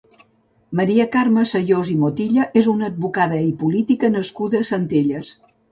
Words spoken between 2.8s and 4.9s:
advocada i política nascuda a